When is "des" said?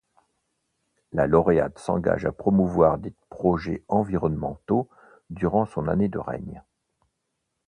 2.97-3.13